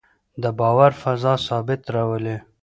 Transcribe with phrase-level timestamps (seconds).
[0.43, 2.37] د باور فضا ثبات راولي